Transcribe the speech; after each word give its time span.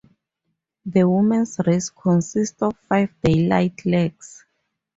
The 0.87 1.07
women's 1.07 1.59
race 1.63 1.91
consists 1.91 2.59
of 2.63 2.75
five 2.89 3.13
daylight 3.23 3.85
legs. 3.85 4.43